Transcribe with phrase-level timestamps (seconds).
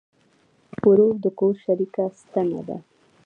[0.87, 2.77] ورور د کور شریکه ستنه ده.